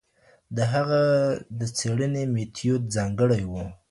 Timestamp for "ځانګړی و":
2.95-3.53